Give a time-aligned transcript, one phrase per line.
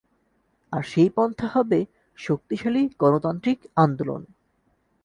[0.73, 1.79] আর সেই পন্থা হবে
[2.17, 4.21] শক্তিশালী গণতান্ত্রিক আন্দোলন।